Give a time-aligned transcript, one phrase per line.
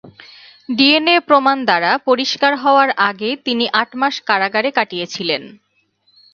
[0.69, 5.43] DNA প্রমাণ দ্বারা পরিষ্কার হওয়ার আগে তিনি আট মাস কারাগারে কাটিয়েছিলেন।